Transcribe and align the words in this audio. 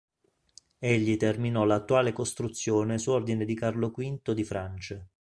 Egli 0.79 1.15
terminò 1.15 1.63
l'attuale 1.63 2.11
costruzione 2.11 2.97
su 2.97 3.11
ordine 3.11 3.45
di 3.45 3.53
Carlo 3.53 3.91
V 3.91 4.31
di 4.33 4.43
Francia. 4.43 5.05